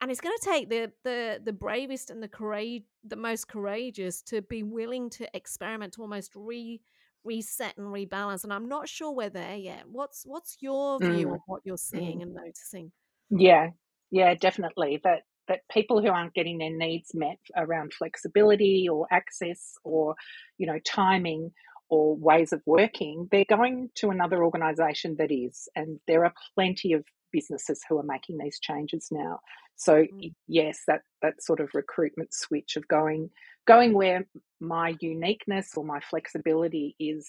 [0.01, 4.23] and it's going to take the the the bravest and the courage, the most courageous,
[4.23, 6.81] to be willing to experiment, to almost re
[7.25, 8.45] reset and rebalance.
[8.45, 9.83] And I'm not sure we're there yet.
[9.91, 11.35] What's what's your view mm.
[11.35, 12.23] of what you're seeing mm.
[12.23, 12.93] and noticing?
[13.29, 13.71] Yeah,
[14.13, 15.01] yeah, definitely.
[15.03, 20.15] That that people who aren't getting their needs met around flexibility or access or
[20.59, 21.51] you know timing
[21.89, 26.93] or ways of working they're going to another organization that is and there are plenty
[26.93, 29.39] of businesses who are making these changes now
[29.77, 30.33] so mm.
[30.49, 33.31] yes that that sort of recruitment switch of going
[33.67, 34.27] going where
[34.61, 37.29] my uniqueness or my flexibility is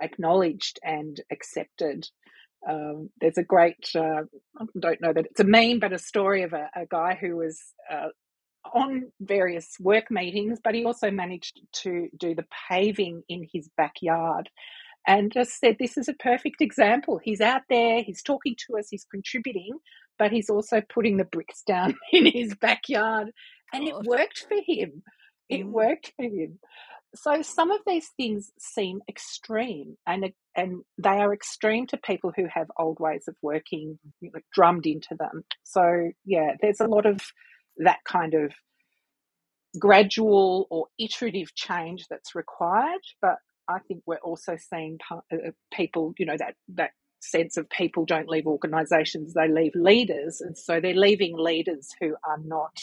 [0.00, 2.06] acknowledged and accepted
[2.68, 4.22] um, there's a great, uh,
[4.60, 7.36] I don't know that it's a meme, but a story of a, a guy who
[7.36, 8.08] was uh,
[8.74, 14.50] on various work meetings, but he also managed to do the paving in his backyard
[15.06, 17.20] and just said, This is a perfect example.
[17.22, 19.72] He's out there, he's talking to us, he's contributing,
[20.18, 23.30] but he's also putting the bricks down in his backyard.
[23.72, 25.02] And it worked for him.
[25.48, 26.58] It worked for him
[27.14, 32.46] so some of these things seem extreme and and they are extreme to people who
[32.52, 35.44] have old ways of working you know, drummed into them.
[35.64, 37.20] So yeah there's a lot of
[37.78, 38.52] that kind of
[39.78, 43.36] gradual or iterative change that's required but
[43.70, 45.18] I think we're also seeing uh,
[45.72, 50.56] people, you know, that that sense of people don't leave organisations; they leave leaders, and
[50.58, 52.76] so they're leaving leaders who are not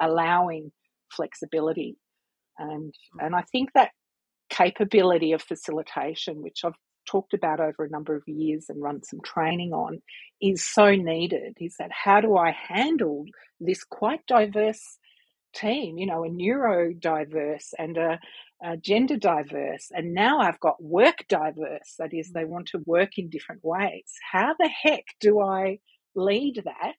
[0.00, 0.72] allowing
[1.10, 1.96] flexibility,
[2.58, 3.24] and mm.
[3.24, 3.90] and I think that
[4.50, 6.74] capability of facilitation, which I've
[7.06, 10.02] talked about over a number of years and run some training on,
[10.40, 11.56] is so needed.
[11.60, 13.24] Is that how do I handle
[13.60, 14.98] this quite diverse
[15.54, 15.98] team?
[15.98, 18.18] You know, a neurodiverse and a,
[18.62, 21.94] a gender diverse, and now I've got work diverse.
[21.98, 22.48] That is, they mm.
[22.48, 24.12] want to work in different ways.
[24.32, 25.78] How the heck do I
[26.14, 26.96] lead that?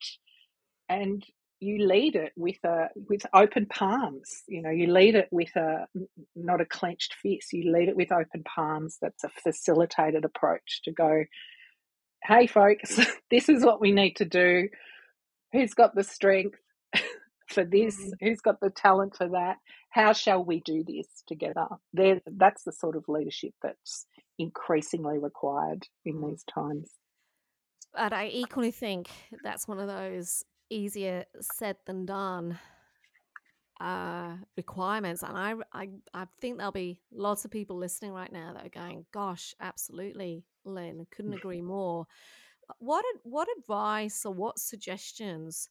[0.90, 1.24] And
[1.60, 5.88] you lead it with a with open palms you know you lead it with a
[6.36, 10.92] not a clenched fist you lead it with open palms that's a facilitated approach to
[10.92, 11.24] go
[12.24, 13.00] hey folks
[13.32, 14.70] this is what we need to do.
[15.54, 16.60] Who's got the strength
[17.48, 17.98] for this?
[17.98, 18.26] Mm-hmm.
[18.26, 19.58] who's got the talent for that?
[19.90, 21.68] How shall we do this together?
[21.94, 24.06] There that's the sort of leadership that's
[24.38, 26.30] increasingly required in mm-hmm.
[26.30, 26.92] these times.
[27.94, 29.10] But I equally think
[29.44, 32.60] that's one of those easier said than done
[33.80, 35.24] uh, requirements.
[35.24, 38.70] And I, I, I think there'll be lots of people listening right now that are
[38.70, 41.38] going, "Gosh, absolutely, Lynne, couldn't mm.
[41.40, 42.06] agree more."
[42.70, 45.70] Uh, what what advice or what suggestions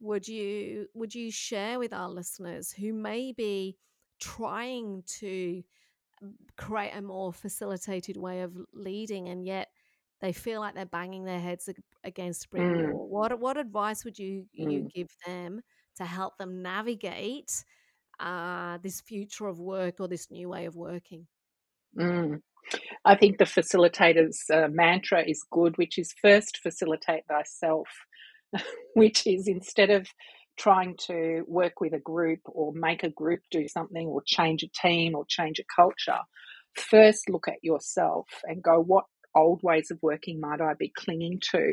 [0.00, 3.76] would you would you share with our listeners who may be
[4.20, 5.62] trying to
[6.22, 9.68] um, create a more facilitated way of leading and yet
[10.20, 11.68] they feel like they're banging their heads
[12.04, 12.92] against a brick mm.
[12.92, 13.08] wall.
[13.08, 14.72] What what advice would you mm.
[14.72, 15.60] you give them
[15.96, 17.64] to help them navigate
[18.20, 21.26] uh, this future of work or this new way of working?
[21.96, 22.40] Mm.
[23.04, 27.88] I think the facilitator's uh, mantra is good, which is first facilitate thyself,
[28.94, 30.06] which is instead of
[30.58, 34.68] trying to work with a group or make a group do something or change a
[34.68, 36.18] team or change a culture,
[36.74, 39.04] first look at yourself and go, what
[39.38, 41.72] old ways of working might I be clinging to?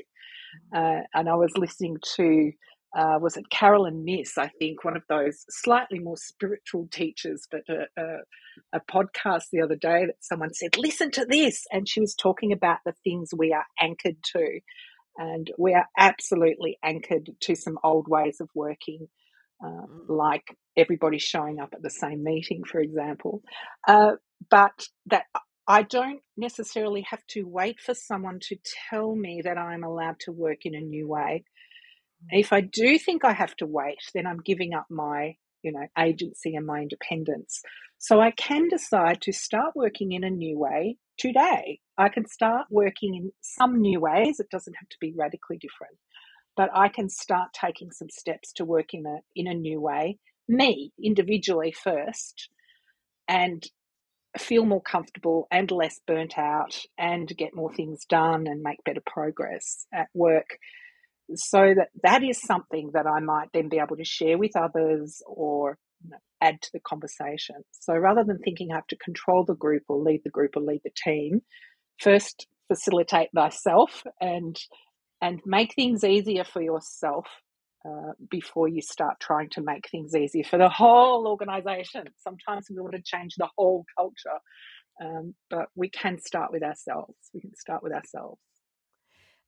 [0.73, 2.51] Uh, and I was listening to,
[2.97, 7.62] uh, was it Caroline Myss, I think, one of those slightly more spiritual teachers, but
[7.69, 11.65] a, a, a podcast the other day that someone said, listen to this.
[11.71, 14.60] And she was talking about the things we are anchored to.
[15.17, 19.08] And we are absolutely anchored to some old ways of working.
[19.65, 20.43] Uh, like
[20.75, 23.41] everybody showing up at the same meeting, for example.
[23.88, 24.12] Uh,
[24.49, 25.23] but that
[25.67, 28.58] I don't necessarily have to wait for someone to
[28.89, 31.43] tell me that I'm allowed to work in a new way.
[32.32, 32.39] Mm.
[32.39, 35.88] If I do think I have to wait, then I'm giving up my, you know,
[35.97, 37.62] agency and my independence.
[37.97, 41.80] So I can decide to start working in a new way today.
[41.97, 44.39] I can start working in some new ways.
[44.39, 45.97] It doesn't have to be radically different,
[46.56, 50.19] but I can start taking some steps to work in a in a new way,
[50.47, 52.49] me individually first,
[53.28, 53.65] and
[54.37, 59.01] feel more comfortable and less burnt out and get more things done and make better
[59.05, 60.57] progress at work
[61.33, 65.21] so that that is something that I might then be able to share with others
[65.25, 67.55] or you know, add to the conversation.
[67.71, 70.61] So rather than thinking I have to control the group or lead the group or
[70.61, 71.41] lead the team,
[71.99, 74.57] first facilitate thyself and
[75.21, 77.25] and make things easier for yourself
[77.85, 82.05] uh, before you start trying to make things easier for the whole organization.
[82.17, 84.39] Sometimes we want to change the whole culture,
[85.03, 87.13] um, but we can start with ourselves.
[87.33, 88.39] We can start with ourselves.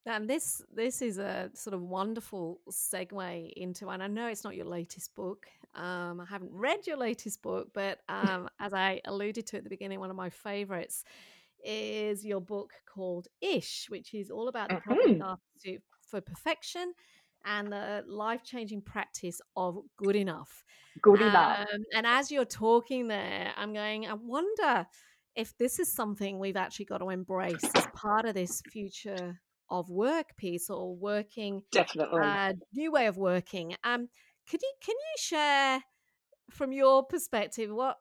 [0.06, 4.56] And this this is a sort of wonderful segue into, and I know it's not
[4.56, 5.48] your latest book.
[5.76, 9.70] Um, I haven't read your latest book, but um, as I alluded to at the
[9.70, 11.04] beginning, one of my favorites
[11.66, 15.20] is your book called Ish, which is all about the mm-hmm.
[15.20, 16.94] problem for perfection
[17.46, 20.64] and the life changing practice of good enough.
[21.02, 21.60] Good enough.
[21.60, 24.86] Um, and as you're talking there, I'm going, I wonder
[25.36, 29.90] if this is something we've actually got to embrace as part of this future of
[29.90, 34.08] work piece or working definitely uh, new way of working um
[34.50, 35.82] could you can you share
[36.50, 37.98] from your perspective what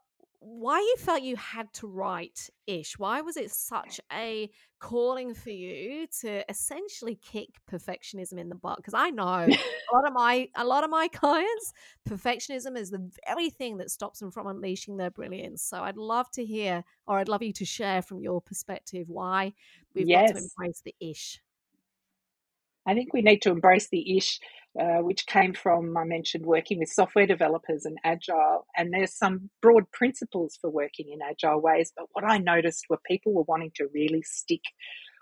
[0.46, 2.96] why you felt you had to write ish?
[2.98, 8.76] Why was it such a calling for you to essentially kick perfectionism in the butt?
[8.76, 11.72] Because i know a lot of my a lot of my clients
[12.08, 15.62] perfectionism is the very thing that stops them from unleashing their brilliance.
[15.62, 19.52] So i'd love to hear or i'd love you to share from your perspective why
[19.94, 20.30] we've yes.
[20.30, 21.40] got to embrace the ish.
[22.86, 24.38] I think we need to embrace the ish,
[24.78, 28.66] uh, which came from, I mentioned, working with software developers and agile.
[28.76, 31.92] And there's some broad principles for working in agile ways.
[31.96, 34.62] But what I noticed were people were wanting to really stick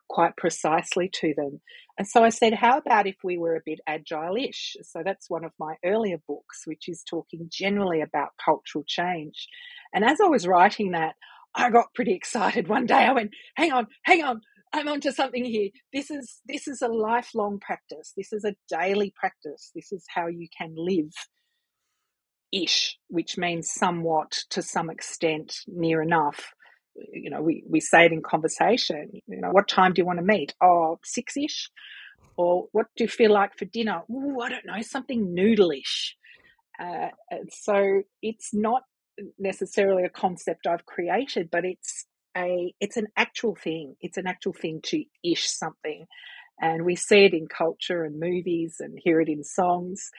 [0.09, 1.61] quite precisely to them.
[1.99, 4.77] And so I said, how about if we were a bit agile ish?
[4.83, 9.47] So that's one of my earlier books, which is talking generally about cultural change.
[9.95, 11.15] And as I was writing that,
[11.55, 13.05] I got pretty excited one day.
[13.05, 14.41] I went, hang on, hang on,
[14.75, 15.71] I'm onto something here.
[15.93, 18.13] This is this is a lifelong practice.
[18.17, 19.71] This is a daily practice.
[19.73, 21.13] This is how you can live
[22.53, 26.53] ish, which means somewhat to some extent, near enough.
[27.13, 29.11] You know, we, we say it in conversation.
[29.29, 30.55] You know, what time do you want to meet?
[30.61, 31.71] Oh, six ish.
[32.37, 34.03] Or what do you feel like for dinner?
[34.11, 36.15] Ooh, I don't know, something noodleish.
[36.81, 37.11] Uh,
[37.51, 38.83] so it's not
[39.39, 42.07] necessarily a concept I've created, but it's
[42.37, 43.97] a it's an actual thing.
[44.01, 46.07] It's an actual thing to ish something.
[46.61, 50.11] And we see it in culture and movies and hear it in songs.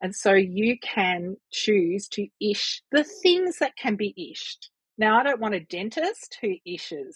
[0.00, 4.68] And so you can choose to ish the things that can be ished.
[4.98, 7.14] Now, I don't want a dentist who ishes,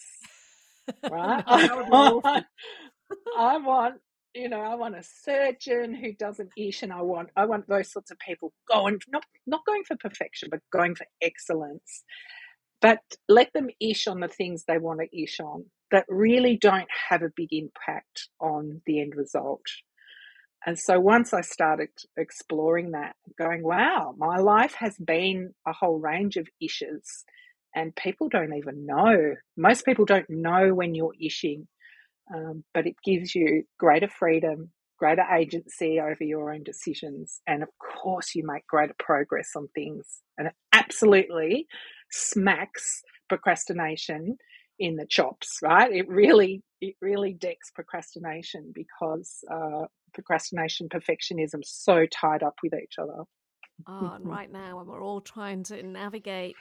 [1.10, 1.44] right?
[1.46, 2.46] I, want,
[3.38, 3.96] I want,
[4.34, 7.92] you know, I want a surgeon who doesn't ish, and I want, I want those
[7.92, 12.04] sorts of people going, not not going for perfection, but going for excellence
[12.80, 16.88] but let them ish on the things they want to ish on that really don't
[17.08, 19.62] have a big impact on the end result.
[20.66, 25.98] And so once I started exploring that, going, wow, my life has been a whole
[25.98, 27.24] range of ishes,
[27.74, 29.34] and people don't even know.
[29.56, 31.66] Most people don't know when you're ishing,
[32.34, 37.40] um, but it gives you greater freedom, greater agency over your own decisions.
[37.46, 40.22] And of course, you make greater progress on things.
[40.36, 41.66] And absolutely
[42.10, 44.36] smacks procrastination
[44.78, 45.92] in the chops, right?
[45.92, 52.94] It really, it really decks procrastination because uh, procrastination, perfectionism, so tied up with each
[52.98, 53.24] other.
[53.86, 56.56] Oh, and right now, when we're all trying to navigate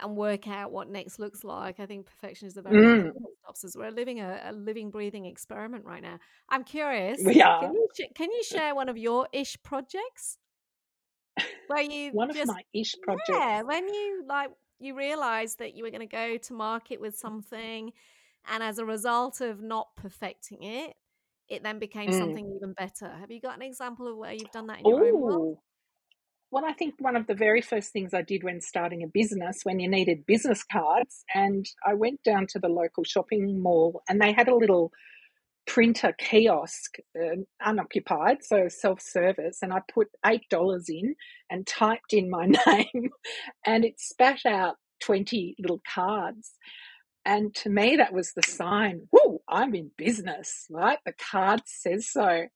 [0.00, 3.12] and work out what next looks like, I think perfection is the very mm.
[3.42, 3.76] stops us.
[3.76, 6.18] We're living a, a, living, breathing experiment right now.
[6.48, 7.20] I'm curious.
[7.24, 7.60] We are.
[7.60, 10.38] Can you, can you share one of your ish projects?
[11.66, 13.28] Where you one just, of my ish projects.
[13.28, 17.16] Yeah, when you like you realized that you were going to go to market with
[17.16, 17.92] something
[18.50, 20.94] and as a result of not perfecting it
[21.48, 22.18] it then became mm.
[22.18, 25.02] something even better have you got an example of where you've done that in your
[25.02, 25.14] Ooh.
[25.14, 25.58] own world
[26.54, 29.62] well, I think one of the very first things I did when starting a business,
[29.64, 34.20] when you needed business cards, and I went down to the local shopping mall and
[34.20, 34.92] they had a little
[35.66, 40.40] printer kiosk, uh, unoccupied, so self service, and I put $8
[40.88, 41.14] in
[41.50, 43.10] and typed in my name,
[43.66, 46.52] and it spat out 20 little cards.
[47.26, 50.98] And to me, that was the sign, whoo, I'm in business, right?
[51.06, 52.46] The card says so.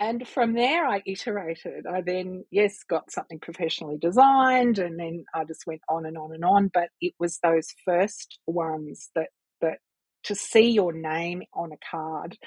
[0.00, 1.86] And from there, I iterated.
[1.86, 6.32] I then, yes, got something professionally designed, and then I just went on and on
[6.34, 6.70] and on.
[6.72, 9.30] But it was those first ones that
[10.28, 12.38] to see your name on a card.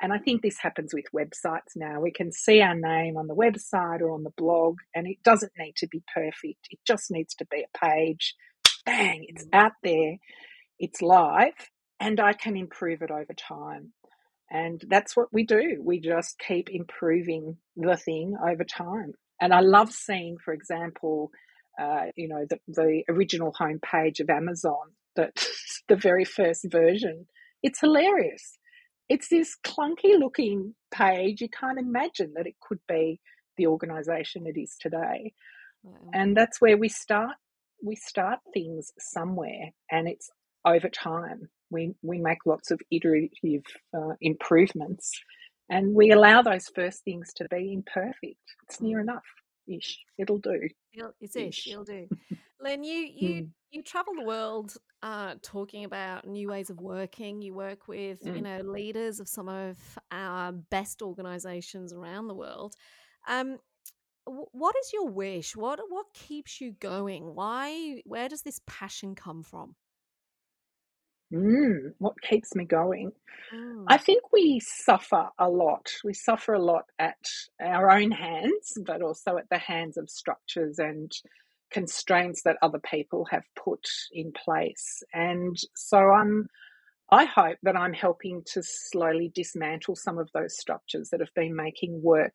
[0.00, 2.00] And I think this happens with websites now.
[2.00, 5.52] We can see our name on the website or on the blog, and it doesn't
[5.58, 6.68] need to be perfect.
[6.70, 8.34] It just needs to be a page.
[8.86, 9.48] Bang, it's mm.
[9.52, 10.16] out there,
[10.78, 11.52] it's live,
[11.98, 13.92] and I can improve it over time.
[14.50, 15.80] And that's what we do.
[15.84, 19.12] We just keep improving the thing over time.
[19.40, 21.30] And I love seeing, for example,
[21.80, 25.32] uh, you know, the, the original homepage of Amazon that
[25.88, 27.26] the very first version.
[27.62, 28.58] It's hilarious.
[29.08, 31.40] It's this clunky looking page.
[31.40, 33.20] You can't imagine that it could be
[33.56, 35.32] the organization it is today.
[35.82, 36.10] Wow.
[36.14, 37.36] And that's where we start
[37.82, 40.30] we start things somewhere and it's
[40.64, 41.48] over time.
[41.70, 43.62] We we make lots of iterative
[43.96, 45.10] uh, improvements
[45.70, 48.40] and we allow those first things to be imperfect.
[48.64, 49.24] It's near enough
[49.68, 49.98] ish.
[50.18, 50.68] It'll do.
[51.20, 51.68] It's ish.
[51.68, 52.08] It'll do.
[52.60, 53.48] Len, you you mm.
[53.70, 57.42] You travel the world uh, talking about new ways of working.
[57.42, 58.36] You work with mm.
[58.36, 59.76] you know leaders of some of
[60.10, 62.74] our best organizations around the world.
[63.28, 63.58] Um,
[64.24, 65.56] what is your wish?
[65.56, 67.34] What what keeps you going?
[67.34, 68.02] Why?
[68.04, 69.74] Where does this passion come from?
[71.32, 73.12] Mm, what keeps me going?
[73.54, 73.84] Mm.
[73.86, 75.88] I think we suffer a lot.
[76.04, 77.24] We suffer a lot at
[77.60, 81.12] our own hands, but also at the hands of structures and
[81.70, 85.02] constraints that other people have put in place.
[85.12, 86.48] And so I'm
[87.12, 91.56] I hope that I'm helping to slowly dismantle some of those structures that have been
[91.56, 92.34] making work,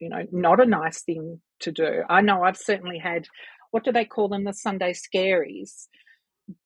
[0.00, 2.02] you know, not a nice thing to do.
[2.08, 3.26] I know I've certainly had
[3.70, 5.86] what do they call them the Sunday scaries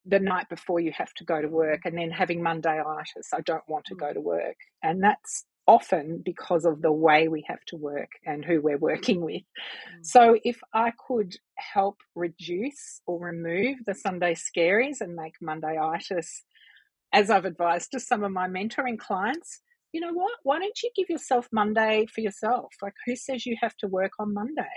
[0.07, 3.33] the night before you have to go to work and then having Mondayitis.
[3.35, 4.01] I don't want to hmm.
[4.01, 4.57] go to work.
[4.83, 9.21] And that's often because of the way we have to work and who we're working
[9.21, 9.43] with.
[9.43, 10.05] Mm.
[10.05, 16.29] So if I could help reduce or remove the Sunday scaries and make Mondayitis,
[17.13, 19.61] as I've advised to some of my mentoring clients,
[19.93, 20.33] you know what?
[20.43, 22.73] Why don't you give yourself Monday for yourself?
[22.83, 24.77] Like, who says you have to work on Monday?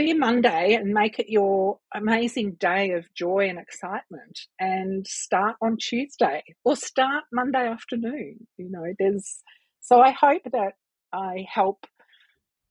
[0.00, 5.76] Clear Monday and make it your amazing day of joy and excitement and start on
[5.76, 8.46] Tuesday or start Monday afternoon.
[8.56, 9.42] You know, there's
[9.80, 10.72] so I hope that
[11.12, 11.86] I help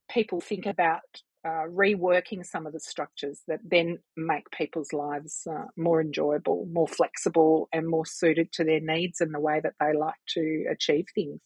[0.10, 1.02] people think about
[1.46, 6.88] uh, reworking some of the structures that then make people's lives uh, more enjoyable, more
[6.88, 11.06] flexible, and more suited to their needs and the way that they like to achieve
[11.14, 11.40] things.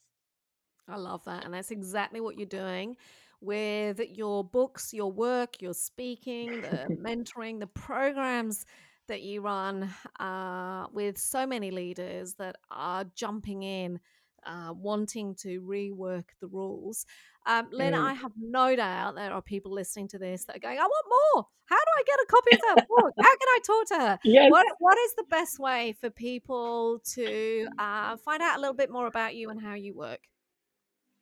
[0.88, 1.44] I love that.
[1.44, 2.96] And that's exactly what you're doing
[3.44, 8.66] with your books, your work, your speaking, the mentoring, the programs
[9.08, 9.90] that you run
[10.20, 14.00] uh, with so many leaders that are jumping in,
[14.46, 17.06] uh, wanting to rework the rules.
[17.46, 18.00] Um, Len, mm.
[18.00, 21.06] I have no doubt there are people listening to this that are going, I want
[21.36, 21.46] more.
[21.66, 23.14] How do I get a copy of that book?
[23.20, 24.20] How can I talk to her?
[24.24, 24.52] Yes.
[24.52, 28.90] What, what is the best way for people to uh, find out a little bit
[28.90, 30.22] more about you and how you work?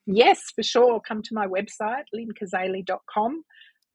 [0.06, 1.00] Yes, for sure.
[1.08, 3.44] Come to my website, lynnecazaly.com.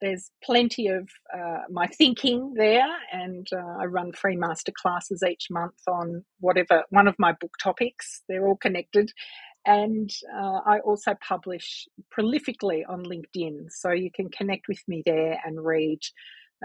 [0.01, 5.75] There's plenty of uh, my thinking there, and uh, I run free masterclasses each month
[5.87, 8.23] on whatever one of my book topics.
[8.29, 9.11] They're all connected.
[9.65, 11.87] And uh, I also publish
[12.17, 15.99] prolifically on LinkedIn, so you can connect with me there and read.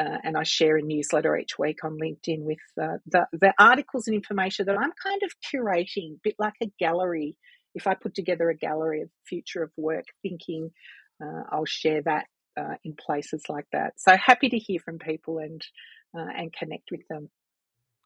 [0.00, 4.08] Uh, and I share a newsletter each week on LinkedIn with uh, the, the articles
[4.08, 7.36] and information that I'm kind of curating, a bit like a gallery
[7.74, 10.70] if I put together a gallery of future of work thinking,
[11.22, 12.26] uh, I'll share that
[12.58, 13.94] uh, in places like that.
[13.96, 15.62] So happy to hear from people and
[16.16, 17.30] uh, and connect with them.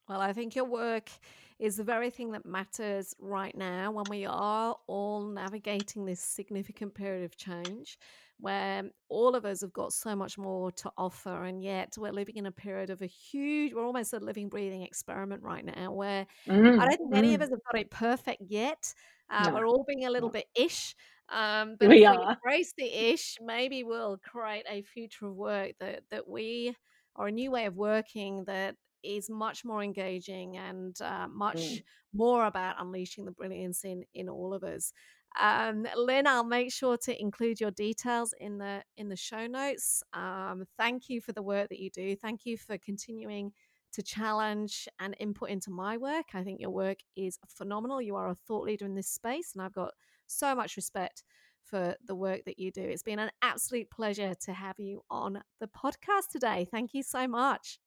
[0.08, 1.10] Well, I think your work
[1.58, 6.94] is the very thing that matters right now when we are all navigating this significant
[6.94, 7.98] period of change
[8.38, 12.36] where all of us have got so much more to offer and yet we're living
[12.36, 16.26] in a period of a huge we're almost a living breathing experiment right now where
[16.46, 17.16] mm, i don't think mm.
[17.16, 18.92] any of us have got it perfect yet
[19.30, 20.94] uh, no, we're all being a little bit ish.
[21.28, 22.18] Um, but we if are.
[22.18, 26.74] we embrace the ish, maybe we'll create a future of work that, that we,
[27.16, 31.82] or a new way of working that is much more engaging and uh, much mm.
[32.12, 34.92] more about unleashing the brilliance in, in all of us.
[35.40, 40.02] Um, Lynne, I'll make sure to include your details in the in the show notes.
[40.14, 42.16] Um, thank you for the work that you do.
[42.16, 43.52] Thank you for continuing
[43.96, 46.26] to challenge and input into my work.
[46.34, 48.00] I think your work is phenomenal.
[48.00, 49.92] You are a thought leader in this space, and I've got
[50.26, 51.24] so much respect
[51.64, 52.82] for the work that you do.
[52.82, 56.68] It's been an absolute pleasure to have you on the podcast today.
[56.70, 57.80] Thank you so much.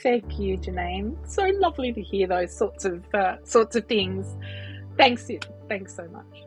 [0.00, 1.28] Thank you, Janine.
[1.28, 4.36] So lovely to hear those sorts of uh, sorts of things.
[4.96, 5.28] Thanks,
[5.68, 6.44] thanks so much.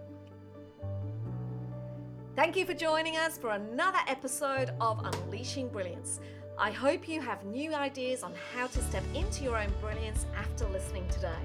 [2.35, 6.21] Thank you for joining us for another episode of Unleashing Brilliance.
[6.61, 10.67] I hope you have new ideas on how to step into your own brilliance after
[10.67, 11.39] listening today.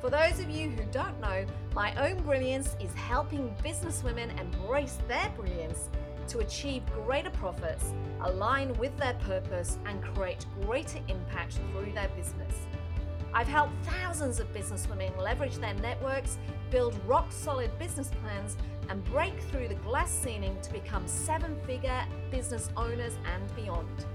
[0.00, 5.28] For those of you who don't know, my own brilliance is helping businesswomen embrace their
[5.36, 5.90] brilliance
[6.28, 12.54] to achieve greater profits, align with their purpose, and create greater impact through their business.
[13.34, 16.38] I've helped thousands of businesswomen leverage their networks,
[16.70, 18.56] build rock solid business plans,
[18.88, 24.06] and break through the glass ceiling to become seven figure business owners and beyond.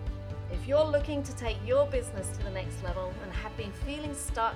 [0.52, 4.14] If you're looking to take your business to the next level and have been feeling
[4.14, 4.54] stuck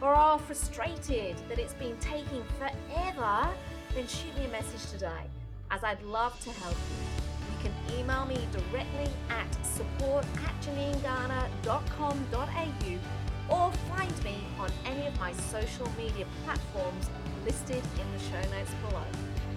[0.00, 3.46] or are frustrated that it's been taking forever,
[3.94, 5.28] then shoot me a message today
[5.70, 6.96] as I'd love to help you.
[7.52, 12.98] You can email me directly at support at janinegarner.com.au
[13.48, 17.08] or find me on any of my social media platforms
[17.44, 19.06] listed in the show notes below.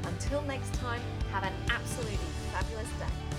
[0.06, 1.02] Until next time,
[1.32, 3.31] have an absolutely fabulous day.